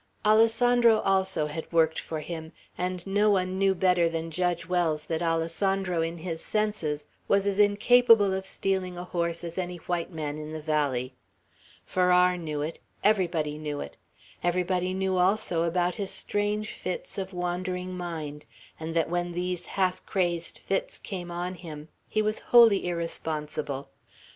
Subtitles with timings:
[0.25, 5.21] Alessandro also had worked for him; and no one knew better than Judge Wells that
[5.21, 10.39] Alessandro in his senses was as incapable of stealing a horse as any white man
[10.39, 11.13] in the valley.
[11.85, 13.95] Farrar knew it; everybody knew it.
[14.43, 18.47] Everybody knew, also, about his strange fits of wandering mind;
[18.79, 23.91] and that when these half crazed fits came on him, he was wholly irresponsible.